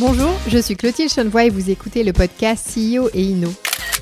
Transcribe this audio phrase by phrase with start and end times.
[0.00, 3.48] Bonjour, je suis Clotilde Chenevoix et vous écoutez le podcast CEO et Inno.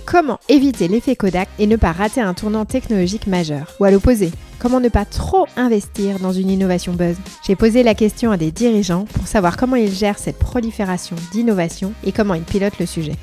[0.05, 4.31] Comment éviter l'effet Kodak et ne pas rater un tournant technologique majeur Ou à l'opposé,
[4.59, 8.51] comment ne pas trop investir dans une innovation buzz J'ai posé la question à des
[8.51, 13.17] dirigeants pour savoir comment ils gèrent cette prolifération d'innovation et comment ils pilotent le sujet.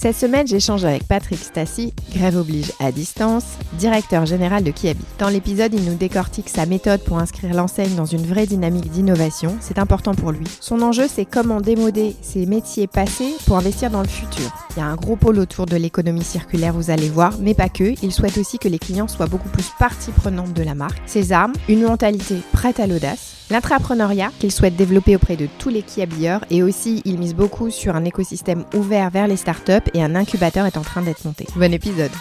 [0.00, 3.44] Cette semaine, j'échange avec Patrick Stassi, grève oblige à distance,
[3.74, 5.04] directeur général de Kiabi.
[5.18, 9.58] Dans l'épisode, il nous décortique sa méthode pour inscrire l'enseigne dans une vraie dynamique d'innovation.
[9.60, 10.46] C'est important pour lui.
[10.60, 14.50] Son enjeu, c'est comment démoder ses métiers passés pour investir dans le futur.
[14.74, 17.68] Il y a un gros pôle autour de l'économie circulaire, vous allez voir, mais pas
[17.68, 17.92] que.
[18.02, 21.02] Il souhaite aussi que les clients soient beaucoup plus partie prenante de la marque.
[21.04, 25.82] Ses armes, une mentalité prête à l'audace, L'entrepreneuriat qu'il souhaite développer auprès de tous les
[25.82, 30.14] qui-habilleurs et aussi il mise beaucoup sur un écosystème ouvert vers les startups et un
[30.14, 31.46] incubateur est en train d'être monté.
[31.56, 32.12] Bon épisode.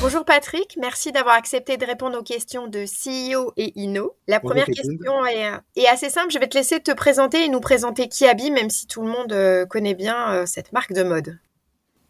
[0.00, 4.14] Bonjour Patrick, merci d'avoir accepté de répondre aux questions de CEO et Inno.
[4.28, 8.08] La première question est, assez simple, je vais te laisser te présenter et nous présenter
[8.08, 11.38] Kiabi, même si tout le monde euh, connaît bien euh, cette marque de mode.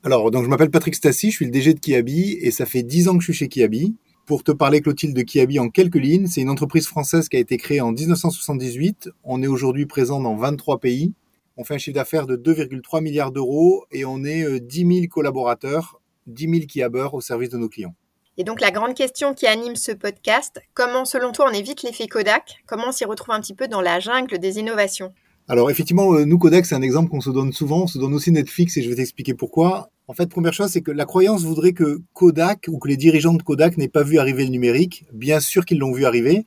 [0.04, 2.82] Alors, donc je m'appelle Patrick Stassi, je suis le DG de Kiabi et ça fait
[2.82, 3.96] 10 ans que je suis chez Kiabi.
[4.28, 7.40] Pour te parler, Clotilde, de Kiabi en quelques lignes, c'est une entreprise française qui a
[7.40, 9.08] été créée en 1978.
[9.24, 11.14] On est aujourd'hui présent dans 23 pays.
[11.56, 15.06] On fait un chiffre d'affaires de 2,3 milliards d'euros et on est 10 euh, 000
[15.06, 17.94] collaborateurs, 10 000 kiabeurs au service de nos clients.
[18.36, 22.06] Et donc la grande question qui anime ce podcast, comment selon toi on évite l'effet
[22.06, 22.58] Kodak?
[22.66, 25.14] Comment on s'y retrouve un petit peu dans la jungle des innovations?
[25.48, 28.12] Alors effectivement, euh, nous Kodak, c'est un exemple qu'on se donne souvent, on se donne
[28.12, 29.90] aussi Netflix et je vais t'expliquer pourquoi.
[30.06, 33.34] En fait, première chose, c'est que la croyance voudrait que Kodak ou que les dirigeants
[33.34, 35.06] de Kodak n'aient pas vu arriver le numérique.
[35.12, 36.46] Bien sûr qu'ils l'ont vu arriver.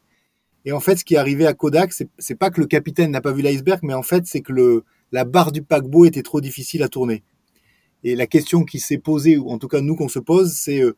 [0.65, 3.21] Et en fait, ce qui est arrivé à Kodak, c'est pas que le capitaine n'a
[3.21, 6.39] pas vu l'iceberg, mais en fait, c'est que le, la barre du paquebot était trop
[6.39, 7.23] difficile à tourner.
[8.03, 10.81] Et la question qui s'est posée, ou en tout cas nous qu'on se pose, c'est
[10.81, 10.95] euh,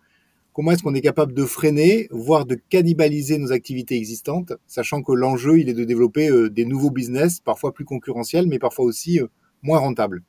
[0.53, 5.11] comment est-ce qu'on est capable de freiner, voire de cannibaliser nos activités existantes, sachant que
[5.11, 9.19] l'enjeu, il est de développer euh, des nouveaux business, parfois plus concurrentiels, mais parfois aussi
[9.19, 9.27] euh,
[9.63, 10.23] moins rentables.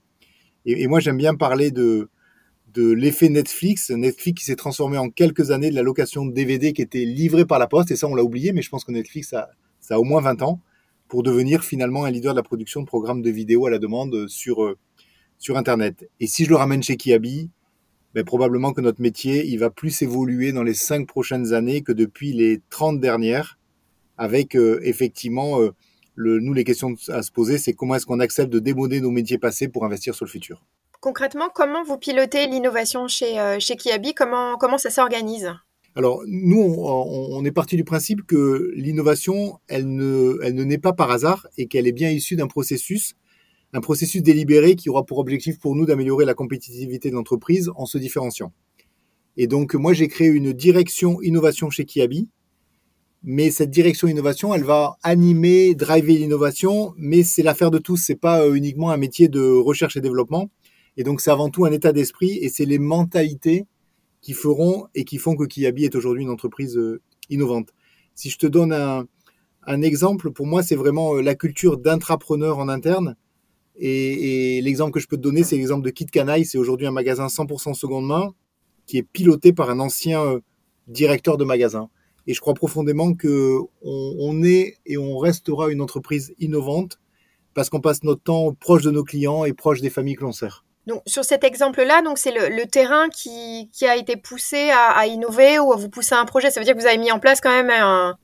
[0.67, 2.09] Et, moi, j'aime bien parler de,
[2.73, 3.91] de l'effet Netflix.
[3.91, 7.45] Netflix qui s'est transformé en quelques années de la location de DVD qui était livrée
[7.45, 9.97] par la poste, et ça, on l'a oublié, mais je pense que Netflix, a, ça
[9.97, 10.61] a au moins 20 ans,
[11.09, 14.27] pour devenir finalement un leader de la production de programmes de vidéos à la demande
[14.29, 14.79] sur, euh,
[15.39, 16.09] sur Internet.
[16.19, 17.51] Et si je le ramène chez Kiabi,
[18.15, 21.93] ben, probablement que notre métier, il va plus évoluer dans les cinq prochaines années que
[21.93, 23.59] depuis les 30 dernières,
[24.17, 25.73] avec euh, effectivement, euh,
[26.15, 29.11] le, nous, les questions à se poser, c'est comment est-ce qu'on accepte de démoder nos
[29.11, 30.63] métiers passés pour investir sur le futur.
[31.01, 34.15] Concrètement, comment vous pilotez l'innovation chez, euh, chez Kiabi?
[34.15, 35.53] Comment, comment ça s'organise?
[35.97, 40.79] Alors, nous, on, on, est parti du principe que l'innovation, elle ne, elle ne naît
[40.79, 43.15] pas par hasard et qu'elle est bien issue d'un processus
[43.75, 47.87] un processus délibéré qui aura pour objectif pour nous d'améliorer la compétitivité de l'entreprise en
[47.87, 48.53] se différenciant.
[49.37, 52.29] Et donc, moi, j'ai créé une direction innovation chez Kiabi.
[53.25, 57.97] Mais cette direction innovation, elle va animer, driver l'innovation, mais c'est l'affaire de tous.
[57.97, 60.51] C'est pas euh, uniquement un métier de recherche et développement.
[60.97, 63.67] Et donc, c'est avant tout un état d'esprit et c'est les mentalités
[64.21, 67.71] qui feront et qui font que Kiabi est aujourd'hui une entreprise euh, innovante.
[68.15, 69.07] Si je te donne un,
[69.67, 73.17] un exemple, pour moi, c'est vraiment euh, la culture d'intrapreneur en interne
[73.77, 76.45] et, l'exemple que je peux te donner, c'est l'exemple de Kit Canaille.
[76.45, 78.35] C'est aujourd'hui un magasin 100% seconde main
[78.87, 80.41] qui est piloté par un ancien euh,
[80.89, 81.89] directeur de magasin.
[82.27, 86.99] Et je crois profondément que on, est et on restera une entreprise innovante
[87.53, 90.33] parce qu'on passe notre temps proche de nos clients et proche des familles que l'on
[90.33, 90.65] sert.
[90.87, 95.73] Donc, sur cet exemple-là, donc c'est le, terrain qui, a été poussé à, innover ou
[95.73, 96.51] à vous pousser un projet.
[96.51, 97.73] Ça veut dire que vous avez mis en place quand même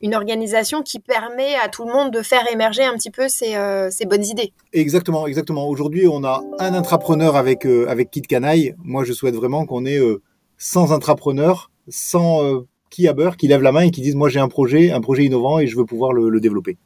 [0.03, 3.57] une organisation qui permet à tout le monde de faire émerger un petit peu ses,
[3.57, 4.53] euh, bonnes idées.
[4.73, 5.69] Exactement, exactement.
[5.69, 8.75] Aujourd'hui, on a un intrapreneur avec euh, avec Kit Canaille.
[8.83, 10.23] Moi, je souhaite vraiment qu'on ait euh,
[10.59, 12.61] 100 intrapreneurs, 100 euh,
[12.91, 15.01] qui a beurre, qui lèvent la main et qui disent moi j'ai un projet, un
[15.01, 16.77] projet innovant et je veux pouvoir le développer.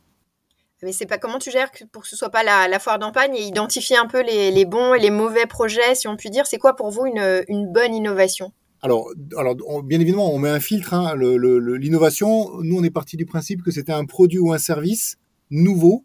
[0.84, 3.42] Mais c'est pas comment tu gères pour que ce soit pas la, foire d'empagne et
[3.42, 6.46] identifier un peu les, bons et les mauvais projets, si on peut dire.
[6.46, 8.52] C'est quoi pour vous une, bonne innovation?
[8.82, 9.08] Alors,
[9.38, 10.92] alors, bien évidemment, on met un filtre.
[10.92, 11.16] Hein.
[11.16, 15.16] L'innovation, nous, on est parti du principe que c'était un produit ou un service
[15.50, 16.04] nouveau,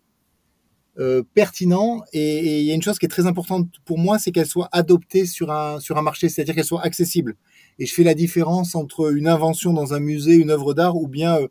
[0.98, 2.02] euh, pertinent.
[2.14, 4.70] Et il y a une chose qui est très importante pour moi, c'est qu'elle soit
[4.72, 7.36] adoptée sur un, sur un marché, c'est-à-dire qu'elle soit accessible.
[7.80, 11.10] Et je fais la différence entre une invention dans un musée, une œuvre d'art, ou
[11.10, 11.48] bien euh,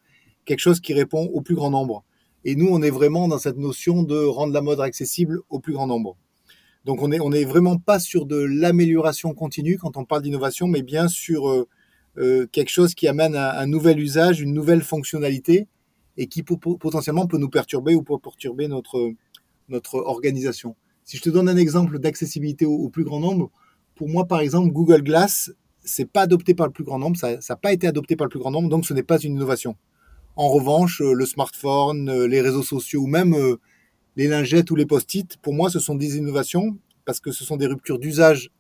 [0.47, 2.05] quelque chose qui répond au plus grand nombre.
[2.45, 5.73] Et nous, on est vraiment dans cette notion de rendre la mode accessible au plus
[5.73, 6.17] grand nombre.
[6.85, 10.69] Donc on est, on est vraiment pas sur de l'amélioration continue quand on parle d'innovation,
[10.69, 11.69] mais bien sur euh,
[12.17, 15.67] euh, quelque chose qui amène un, nouvel usage, une nouvelle fonctionnalité
[16.17, 19.15] et qui potentiellement peut nous perturber ou peut perturber notre,
[19.93, 20.77] organisation.
[21.05, 23.51] Si je te donne un exemple d'accessibilité au, plus grand nombre,
[23.95, 25.53] pour moi par exemple Google Glass,
[25.85, 28.31] c'est pas adopté par le plus grand nombre, ça n'a pas été adopté par le
[28.31, 29.77] plus grand nombre, donc ce n'est pas une innovation.
[30.39, 33.37] En revanche, le smartphone, les réseaux sociaux ou même
[34.15, 37.57] les lingettes ou les post-it, pour moi, ce sont des innovations parce que ce sont
[37.57, 38.53] des ruptures d'usage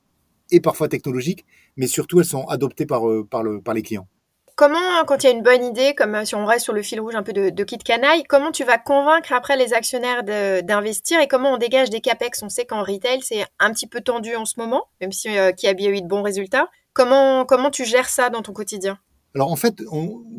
[0.50, 1.46] et parfois technologiques,
[1.76, 4.08] mais surtout elles sont adoptées par, par, le, par les clients.
[4.56, 6.82] Comment, quand il y a une bonne idée, comme euh, si on reste sur le
[6.82, 10.25] fil rouge un peu de, de kit canaille, comment tu vas convaincre après les actionnaires
[10.25, 12.42] d'investir et comment on dégage des capex?
[12.42, 15.52] On sait qu'en retail, c'est un petit peu tendu en ce moment, même si euh,
[15.52, 16.69] qui a bien eu de bons résultats.
[16.92, 18.98] Comment, comment tu gères ça dans ton quotidien?
[19.38, 19.81] Alors en fait,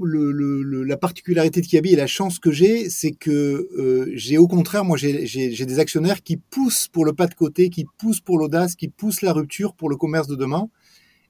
[0.01, 3.30] la particularité de Kiabi et la chance que j'ai, c'est que
[3.78, 7.69] euh, j'ai au contraire, moi j'ai des actionnaires qui poussent pour le pas de côté,
[7.69, 10.68] qui poussent pour l'audace, qui poussent la rupture pour le commerce de demain.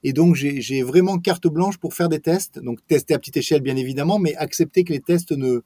[0.02, 2.58] Et donc, j'ai vraiment carte blanche pour faire des tests.
[2.58, 5.60] Donc, tester à petite échelle, bien évidemment, mais accepter que les tests ne,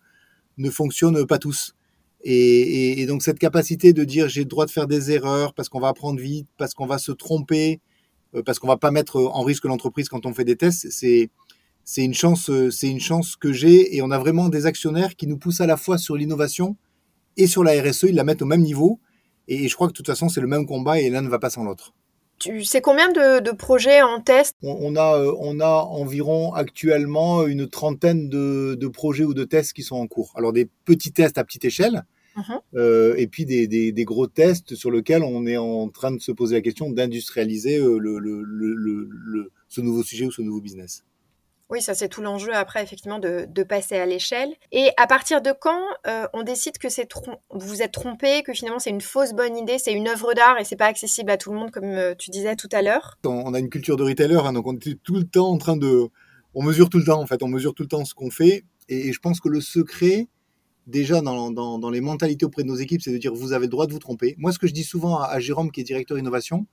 [0.59, 1.75] ne fonctionnent pas tous.
[2.23, 5.71] Et, et, donc, cette capacité de dire j'ai le droit de faire des erreurs parce
[5.71, 7.81] qu'on va apprendre vite, parce qu'on va se tromper,
[8.35, 11.31] euh, parce qu'on va pas mettre en risque l'entreprise quand on fait des tests, c'est
[11.85, 13.97] c'est une chance, c'est une chance que j'ai.
[13.97, 16.77] Et on a vraiment des actionnaires qui nous poussent à la fois sur l'innovation
[17.37, 18.05] et sur la RSE.
[18.05, 19.01] Ils la mettent au même niveau.
[19.49, 21.39] Et je crois que de toute façon, c'est le même combat et l'un ne va
[21.39, 21.93] pas sans l'autre.
[22.39, 24.57] Tu sais combien de, projets en test?
[24.63, 29.83] On, a, euh, on a environ actuellement une trentaine de, projets ou de tests qui
[29.83, 30.33] sont en cours.
[30.37, 32.05] Alors des petits tests à petite échelle,
[32.37, 32.61] uh-huh.
[32.75, 36.57] euh, et puis des, gros tests sur lesquels on est en train de se poser
[36.57, 41.05] la question d'industrialiser euh, le, ce nouveau sujet ou ce nouveau business.
[41.71, 44.55] Oui, ça c'est tout l'enjeu après effectivement de, passer à l'échelle.
[44.73, 47.09] Et à partir de quand euh, on décide que c'est
[47.51, 50.65] vous êtes trompé, que finalement c'est une fausse bonne idée, c'est une œuvre d'art et
[50.65, 53.19] c'est pas accessible à tout le monde comme euh, tu disais tout à l'heure?
[53.25, 55.77] On a une culture de retailer, hein, donc on est tout le temps en train
[55.77, 56.09] de,
[56.55, 58.65] on mesure tout le temps en fait, on mesure tout le temps ce qu'on fait.
[58.89, 60.29] Et, je pense que le secret,
[60.87, 63.71] déjà dans, dans, les mentalités auprès de nos équipes, c'est de dire vous avez le
[63.71, 64.35] droit de vous tromper.
[64.37, 66.67] Moi, ce que je dis souvent à, à Jérôme, qui est directeur innovation,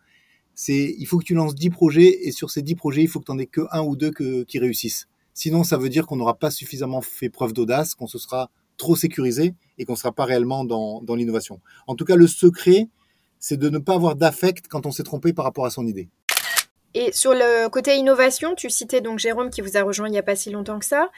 [0.55, 3.19] c'est il faut que tu lances 10 projets et sur ces 10 projets, il faut
[3.19, 5.07] que tu en aies que un ou deux qui réussissent.
[5.33, 8.95] Sinon, ça veut dire qu'on n'aura pas suffisamment fait preuve d'audace, qu'on se sera trop
[8.95, 11.61] sécurisé et qu'on ne sera pas réellement dans, dans l'innovation.
[11.87, 12.89] En tout cas, le secret,
[13.39, 16.09] c'est de ne pas avoir d'affect quand on s'est trompé par rapport à son idée.
[16.93, 20.17] Et sur le côté innovation, tu citais donc Jérôme qui vous a rejoint il n'y
[20.17, 21.09] a pas si longtemps que ça.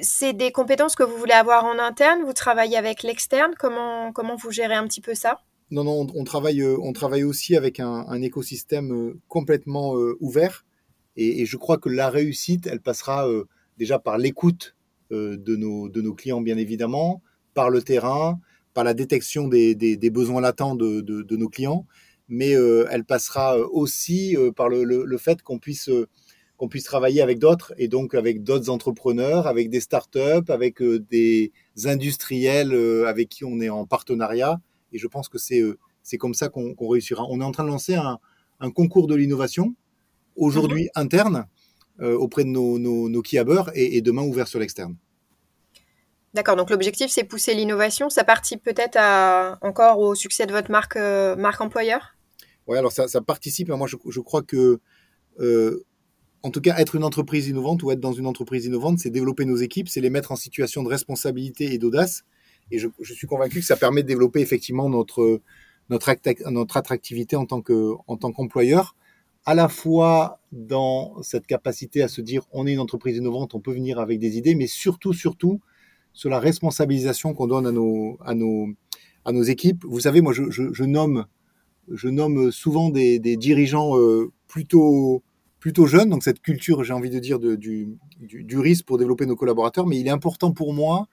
[0.00, 4.34] C'est des compétences que vous voulez avoir en interne Vous travaillez avec l'externe comment, comment
[4.34, 5.40] vous gérez un petit peu ça?
[5.70, 10.64] Non, non, on, travaille, euh, on travaille aussi avec un, écosystème euh, complètement euh, ouvert.
[11.16, 13.28] Et, je crois que la réussite, elle passera
[13.78, 14.74] déjà par l'écoute
[15.10, 17.22] de, nos, clients, bien évidemment,
[17.54, 18.40] par le terrain,
[18.74, 21.86] par la détection des, besoins latents de, nos clients,
[22.28, 25.88] mais elle passera aussi par le, fait qu'on puisse,
[26.56, 31.52] qu'on puisse travailler avec d'autres, et donc avec d'autres entrepreneurs, avec des startups, avec des
[31.84, 32.74] industriels
[33.06, 34.60] avec qui on est en partenariat.
[34.94, 37.26] Et je pense que c'est euh, c'est comme ça qu'on réussira.
[37.28, 38.18] On est en train de lancer un,
[38.60, 39.74] un concours de l'innovation,
[40.36, 41.02] aujourd'hui mhm.
[41.02, 41.46] interne,
[42.00, 43.22] euh, auprès de nos, nos, nos
[43.74, 44.96] et, demain ouvert sur l'externe.
[46.34, 48.10] D'accord, donc l'objectif c'est pousser l'innovation.
[48.10, 48.98] Ça participe peut-être
[49.62, 52.16] encore au succès de votre marque, euh, marque employeur?
[52.66, 53.68] Oui, alors ça, ça participe.
[53.68, 54.80] Moi, je, je crois que,
[56.42, 59.44] en tout cas, être une entreprise innovante ou être dans une entreprise innovante, c'est développer
[59.44, 62.24] nos équipes, c'est les mettre en situation de responsabilité et d'audace.
[62.70, 65.40] Et je, suis convaincu que ça permet de développer effectivement notre,
[65.90, 68.96] notre, notre attractivité en tant que en tant qu'employeur,
[69.44, 73.60] à la fois dans cette capacité à se dire on est une entreprise innovante, on
[73.60, 75.60] peut venir avec des idées, mais surtout, surtout
[76.14, 78.68] sur la responsabilisation qu'on donne à nos, à nos,
[79.24, 79.84] à nos équipes.
[79.84, 81.26] Vous savez, moi, je, nomme,
[81.90, 85.22] je nomme souvent des, dirigeants euh, plutôt,
[85.58, 89.36] plutôt jeunes, donc cette culture, j'ai envie de dire, du, du, risque pour développer nos
[89.36, 91.08] collaborateurs, mais il est important pour moi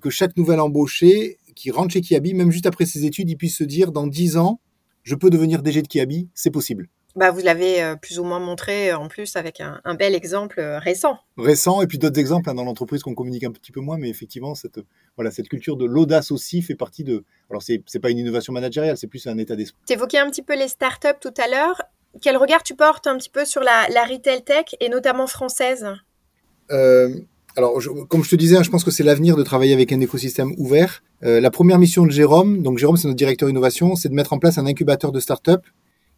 [0.00, 3.56] que chaque nouvel embauché qui rentre chez Kiabi, même juste après ses études, il puisse
[3.56, 4.60] se dire dans 10 ans,
[5.02, 6.88] je peux devenir DG de Kiabi, c'est possible.
[7.16, 10.60] Bah, vous l'avez euh, plus ou moins montré euh, en plus avec un, bel exemple
[10.60, 11.18] récent.
[11.36, 14.08] Récent et puis d'autres exemples hein, dans l'entreprise qu'on communique un petit peu moins, mais
[14.08, 14.80] effectivement cette
[15.16, 17.24] voilà cette culture de l'audace aussi fait partie de.
[17.50, 19.80] Alors c'est c'est pas une innovation managériale, c'est plus un état d'esprit.
[19.86, 21.82] Tu évoquais un petit peu les startups tout à l'heure.
[22.20, 25.86] Quel regard tu portes un petit peu sur la, la retail tech et notamment française?
[27.56, 30.00] Alors, comme je te disais, hein, je pense que c'est l'avenir de travailler avec un
[30.00, 31.04] écosystème ouvert.
[31.22, 34.32] Euh, la première mission de Jérôme, donc Jérôme, c'est notre directeur innovation, c'est de mettre
[34.32, 35.62] en place un incubateur de start-up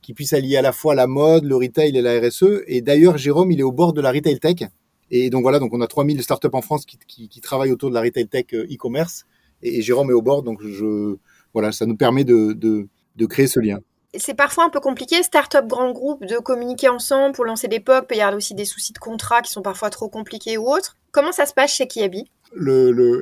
[0.00, 2.62] qui puisse allier à la fois la mode, le retail et la RSE.
[2.66, 4.68] Et d'ailleurs, Jérôme, il est au bord de la retail tech.
[5.10, 7.90] Et donc voilà, donc on a 3000 startups en France qui, qui, qui travaillent autour
[7.90, 9.26] de la retail tech euh, e-commerce.
[9.62, 11.16] Et, Jérôme est au bord, donc je,
[11.52, 13.80] voilà, ça nous permet de, de, de créer ce lien
[14.18, 18.06] c'est parfois un peu compliqué, start-up, grand groupe, de communiquer ensemble pour lancer des POC.
[18.12, 20.96] Il y a aussi des soucis de contrat qui sont parfois trop compliqués ou autres.
[21.12, 22.24] Comment ça se passe chez Kiabi?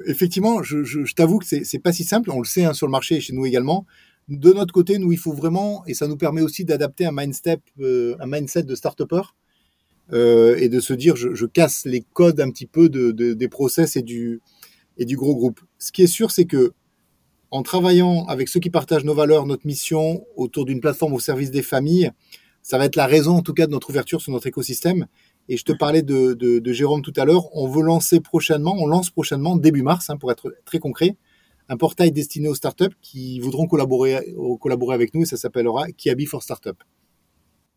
[0.07, 2.31] Effectivement, je, t'avoue que c'est pas si simple.
[2.31, 3.87] On le sait hein, sur le marché et chez nous également.
[4.29, 7.61] De notre côté, nous, il faut vraiment, et ça nous permet aussi d'adapter un mindset,
[7.81, 9.23] euh, un mindset de start-upper.
[10.13, 13.49] euh, et de se dire je, casse les codes un petit peu de, de, des
[13.49, 14.43] process et du,
[14.99, 15.61] et du gros groupe.
[15.79, 16.73] Ce qui est sûr, c'est que
[17.55, 21.53] en travaillant avec ceux qui partagent nos valeurs, notre mission autour d'une plateforme au service
[21.53, 22.11] des familles,
[22.63, 25.07] ça va être la raison en tout cas de notre ouverture sur notre écosystème.
[25.49, 28.75] Et je te parlais de, de, de Jérôme tout à l'heure, on veut lancer prochainement,
[28.77, 31.17] on lance prochainement début mars, hein, pour être très concret,
[31.69, 36.27] un portail destiné aux startups qui voudront collaborer, collaborer avec nous et ça s'appellera Kiabi
[36.27, 36.77] for Startup.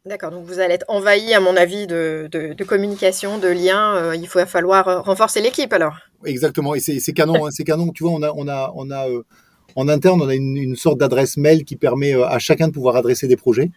[0.08, 3.96] D'accord, donc vous allez être envahi, à mon avis, de, de, de communication, de liens.
[3.98, 5.98] Euh, il va falloir euh, renforcer l'équipe alors.
[6.26, 7.92] Exactement, et c'est canon, hein, c'est canon.
[7.92, 9.24] Tu vois, on a, on a, on a euh,
[9.78, 12.74] en interne, on a une, une sorte d'adresse mail qui permet euh, à chacun de
[12.74, 13.70] pouvoir adresser des projets,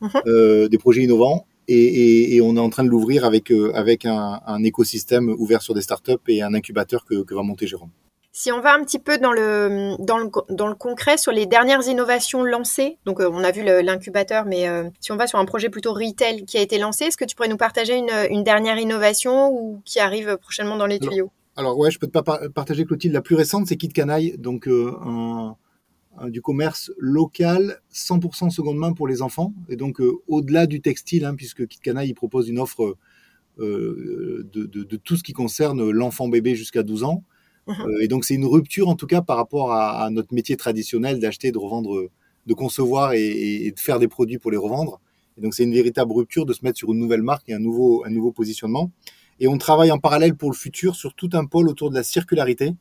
[0.00, 0.68] uh -huh.
[0.72, 1.40] des projets innovants.
[1.68, 3.46] Et, et, et, on est en train de l'ouvrir avec,
[3.82, 7.66] avec un, un, écosystème ouvert sur des startups et un incubateur que, que va monter
[7.72, 7.92] Jérôme.
[8.34, 11.44] Si on va un petit peu dans le, dans le, dans le concret sur les
[11.44, 15.38] dernières innovations lancées, donc euh, on a vu l'incubateur, mais euh, si on va sur
[15.38, 18.10] un projet plutôt retail qui a été lancé, est-ce que tu pourrais nous partager une,
[18.30, 21.30] une dernière innovation ou qui arrive prochainement dans les tuyaux?
[21.56, 23.12] Alors, ouais, je peux te pas partager Clotilde.
[23.12, 25.56] La plus récente, c'est Kit Canaille, donc euh, un,
[26.16, 30.80] un, du commerce local, 100% seconde main pour les enfants, et donc euh, au-delà du
[30.80, 32.96] textile, hein, puisque Kit Canaille il propose une offre
[33.58, 37.22] de, de, de, tout ce qui concerne l'enfant bébé jusqu'à 12 ans.
[37.68, 40.56] Euh, et donc c'est une rupture en tout cas par rapport à, à notre métier
[40.56, 42.08] traditionnel d'acheter, de revendre,
[42.46, 45.00] de concevoir et, et, de faire des produits pour les revendre.
[45.36, 47.60] Et donc c'est une véritable rupture de se mettre sur une nouvelle marque et un
[47.60, 48.90] nouveau, un nouveau positionnement.
[49.42, 52.04] Et on travaille en parallèle pour le futur sur tout un pôle autour de la
[52.04, 52.74] circularité.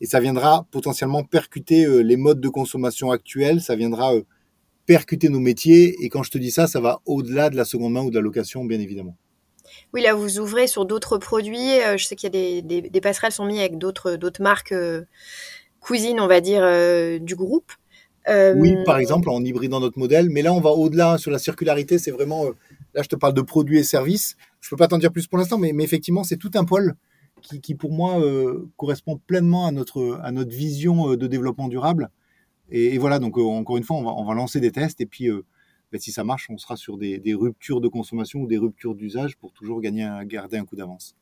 [0.00, 4.22] Et ça viendra potentiellement percuter euh, les modes de consommation actuels, ça viendra euh,
[4.86, 5.96] percuter nos métiers.
[6.00, 8.14] Et quand je te dis ça, ça va au-delà de la seconde main ou de
[8.14, 9.16] la location, bien évidemment.
[9.92, 11.80] Oui, là, vous ouvrez sur d'autres produits.
[11.80, 14.70] Euh, je sais qu'il y a des, des, des, passerelles sont mises avec d'autres, marques
[14.70, 15.02] euh,
[15.80, 17.72] cuisine, on va dire, euh, du groupe.
[18.28, 20.30] Euh, oui, par exemple, en hybridant notre modèle.
[20.30, 21.98] Mais là, on va au-delà sur la circularité.
[21.98, 22.46] C'est vraiment.
[22.98, 24.36] Euh, là, je te parle de produits et services.
[24.60, 26.94] Je peux pas t'en dire plus pour l'instant, mais, effectivement, c'est tout un pôle
[27.62, 32.10] qui, pour moi, euh, correspond pleinement à notre, vision de développement durable.
[32.70, 35.28] Et, voilà, donc encore une fois, on va, lancer des tests et puis
[35.92, 39.36] ben, si ça marche, on sera sur des, ruptures de consommation ou des ruptures d'usage
[39.36, 41.14] pour toujours garder un coup d'avance.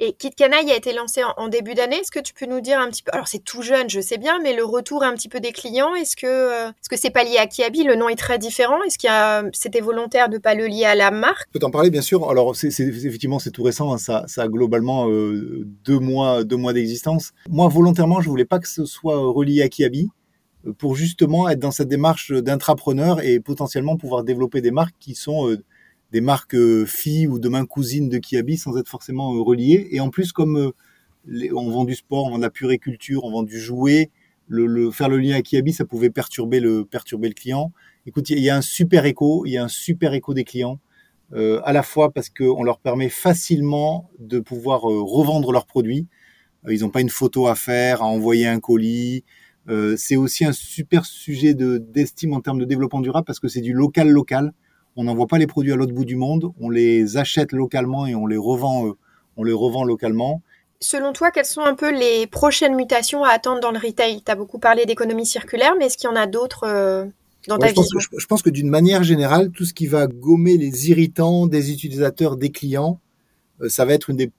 [0.00, 1.96] Et Kit Canaille a été lancé en, début d'année.
[1.96, 4.18] Est-ce que tu peux nous dire un petit peu Alors c'est tout jeune, je sais
[4.18, 7.10] bien, mais le retour un petit peu des clients, est-ce que euh, est-ce que c'est
[7.10, 7.84] pas lié à Kiabi?
[7.84, 8.82] Le nom est très différent.
[8.82, 9.10] Est-ce qu'il
[9.52, 11.46] c'était volontaire de pas le lier à la marque?
[11.48, 12.28] Je peux t'en parler bien sûr.
[12.28, 13.92] Alors c'est, effectivement c'est tout récent.
[13.94, 13.98] Hein.
[13.98, 17.30] Ça, a globalement euh, deux mois deux mois d'existence.
[17.48, 20.10] Moi volontairement je voulais pas que ce soit relié à Kiabi
[20.78, 25.48] pour justement être dans cette démarche d'intrapreneur et potentiellement pouvoir développer des marques qui sont
[25.48, 25.62] euh,
[26.14, 29.88] des marques euh, filles ou demain cousines de Kiabi sans être forcément euh, reliées.
[29.90, 30.72] Et en plus, comme
[31.26, 34.12] les, on vend du sport, on vend de la puriculture, on vend du jouet,
[34.46, 37.72] le, faire le lien à Kiabi, ça pouvait perturber le, perturber le client.
[38.06, 40.78] Écoute, il y a un super écho, il y a un super écho des clients,
[41.32, 46.06] euh, à la fois parce qu'on leur permet facilement de pouvoir euh, revendre leurs produits.
[46.68, 49.24] Euh, ils n'ont pas une photo à faire, à envoyer un colis,
[49.68, 53.48] euh, c'est aussi un super sujet de, d'estime en termes de développement durable parce que
[53.48, 54.52] c'est du local local.
[54.96, 58.14] On n'envoie pas les produits à l'autre bout du monde, on les achète localement et
[58.14, 58.92] on les revend, euh,
[59.36, 60.40] on les revend localement.
[60.80, 64.22] Selon toi, quelles sont un peu les prochaines mutations à attendre dans le retail?
[64.24, 67.06] Tu as beaucoup parlé d'économie circulaire, mais est-ce qu'il y en a d'autres euh,
[67.48, 67.82] dans ouais, ta je vision?
[67.92, 71.46] pense, que, je pense que d'une manière générale, tout ce qui va gommer les irritants
[71.46, 73.00] des utilisateurs, des clients,
[73.62, 74.30] euh, ça va être une des,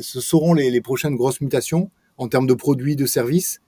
[0.00, 3.60] ce seront les, les prochaines grosses mutations en termes de produits, de services.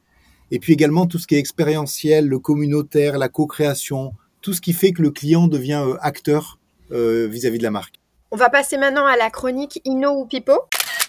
[0.51, 4.13] Et puis également tout ce qui est expérientiel, le communautaire, la co-création,
[4.45, 6.61] tout ce qui fait que le client devient euh, acteur
[6.93, 7.97] euh, vis-à-vis -vis de la marque.
[8.31, 10.53] On va passer maintenant à la chronique Inno ou Pipo.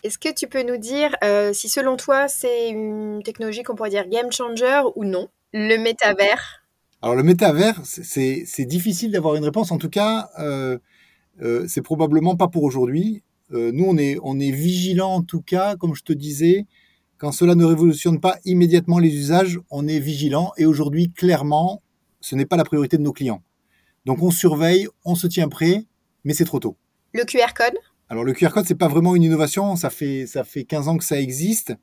[0.04, 3.90] Est-ce que tu peux nous dire euh, si selon toi c'est une technologie qu'on pourrait
[3.90, 5.28] dire game changer ou non?
[5.52, 6.64] Le métavers?
[7.02, 9.72] Alors le métavers, c'est difficile d'avoir une réponse.
[9.72, 10.78] En tout cas, euh,
[11.42, 13.24] euh, c'est probablement pas pour aujourd'hui.
[13.52, 16.66] Nous, on est, on est vigilant en tout cas, comme je te disais,
[17.18, 21.82] quand cela ne révolutionne pas immédiatement les usages, on est vigilant et aujourd'hui, clairement,
[22.26, 23.44] ce n'est pas la priorité de nos clients.
[24.06, 25.86] Donc on surveille, on se tient prêt,
[26.24, 26.76] mais c'est trop tôt.
[27.14, 27.78] Le QR code?
[28.10, 30.98] Alors le QR code, c'est pas vraiment une innovation, ça fait, ça fait 15 ans
[30.98, 31.76] que ça existe.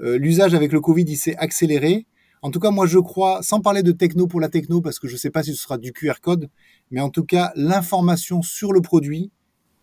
[0.00, 2.06] Euh, L'usage avec le Covid, il s'est accéléré.
[2.40, 5.06] En tout cas, moi, je crois, sans parler de techno pour la techno, parce que
[5.06, 6.48] je ne sais pas si ce sera du QR code,
[6.90, 9.30] mais en tout cas, l'information sur le produit,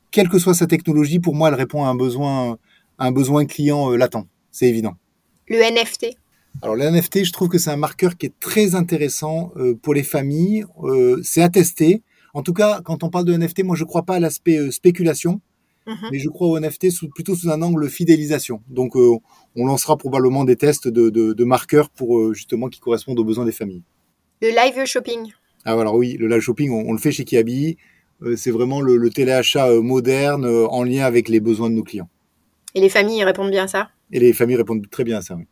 [0.10, 2.58] quelle que soit sa technologie, pour moi, elle répond à un besoin,
[2.98, 4.96] à un besoin client euh, latent c'est évident.
[5.48, 6.18] Le NFT
[6.62, 9.94] alors le NFT, je trouve que c'est un marqueur qui est très intéressant euh, pour
[9.94, 10.66] les familles.
[10.84, 12.02] Euh, c'est attesté.
[12.34, 14.58] En tout cas, quand on parle de NFT, moi je ne crois pas à l'aspect
[14.58, 15.34] euh, spéculation,
[15.86, 16.10] mm -hmm.
[16.12, 18.62] mais je crois au NFT sous, plutôt sous un angle fidélisation.
[18.78, 19.18] Donc euh,
[19.56, 23.46] on lancera probablement des tests de, de, de marqueurs pour justement qui correspondent aux besoins
[23.52, 23.84] des familles.
[24.42, 25.22] Le live shopping.
[25.66, 27.78] Ah alors oui, le live shopping, on, on le fait chez Kiabi.
[28.42, 30.46] c'est vraiment le, le téléachat moderne
[30.80, 32.10] en lien avec les besoins de nos clients.
[32.76, 33.82] Et les familles répondent bien à ça?
[34.16, 35.46] Et les familles répondent très bien à ça, oui.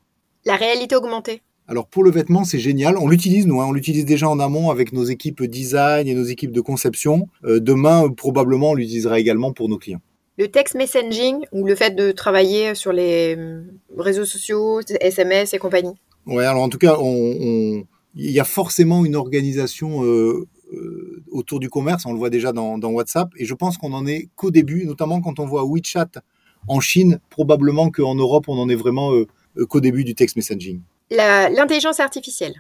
[0.46, 2.96] La réalité augmentée alors pour le vêtement, c'est génial.
[2.96, 3.66] On l'utilise nous, hein.
[3.68, 7.28] on l'utilise déjà en amont avec nos équipes design et nos équipes de conception.
[7.44, 10.02] Euh, demain, probablement, on l'utilisera également pour nos clients.
[10.38, 13.64] Le text messaging ou le fait de travailler sur les euh,
[13.98, 15.96] réseaux sociaux, SMS et compagnie.
[16.28, 17.86] Ouais, alors en tout cas, il
[18.16, 20.48] y a forcément une organisation euh,
[21.32, 22.06] autour du commerce.
[22.06, 24.86] On le voit déjà dans, dans WhatsApp, et je pense qu'on en est qu'au début,
[24.86, 26.12] notamment quand on voit WeChat
[26.68, 27.20] en Chine.
[27.32, 29.12] Probablement qu'en Europe, on en est vraiment
[29.70, 30.82] qu'au début du text messaging.
[31.10, 32.56] L'intelligence artificielle.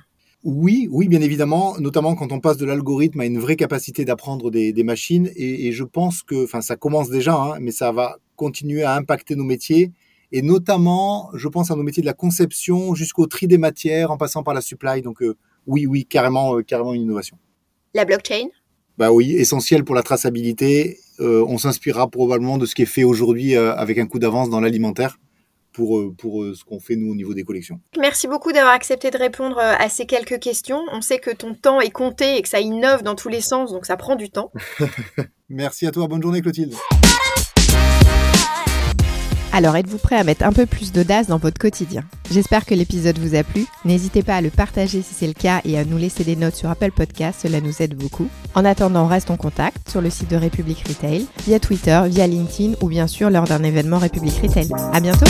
[0.45, 4.51] Oui, oui, bien évidemment, notamment quand on passe de l'algorithme à une vraie capacité d'apprendre
[4.51, 5.31] des, machines.
[5.35, 9.35] Et, je pense que, enfin, ça commence déjà, hein, mais ça va continuer à impacter
[9.35, 9.91] nos métiers.
[10.31, 14.17] Et notamment, je pense à nos métiers de la conception jusqu'au tri des matières, en
[14.17, 15.01] passant par la supply.
[15.01, 15.35] Donc, euh,
[15.65, 17.39] oui, oui, carrément, euh, carrément une innovation.
[17.95, 18.49] La blockchain
[18.99, 20.99] Bah oui, essentiel pour la traçabilité.
[21.21, 24.59] Euh, on s'inspirera probablement de ce qui est fait aujourd'hui avec un coup d'avance dans
[24.59, 25.17] l'alimentaire
[25.75, 27.79] pour, euh, pour euh, ce qu'on fait nous au niveau des collections.
[27.99, 30.81] Merci beaucoup d'avoir accepté de répondre euh, à ces quelques questions.
[30.91, 33.73] On sait que ton temps est compté et que ça innove dans tous les sens,
[33.73, 34.51] donc ça prend du temps.
[35.49, 36.73] Merci à toi, bonne journée Clotilde.
[39.55, 42.03] Alors êtes-vous prêt à mettre un peu plus d'audace dans votre quotidien?
[42.29, 43.65] J'espère que l'épisode vous a plu.
[43.85, 46.55] N'hésitez pas à le partager si c'est le cas et à nous laisser des notes
[46.55, 48.27] sur Apple Podcast, cela nous aide beaucoup.
[48.53, 52.73] En attendant, reste en contact sur le site de République Retail, via Twitter, via LinkedIn
[52.81, 54.67] ou bien sûr lors d'un événement République Retail.
[54.91, 55.25] À bientôt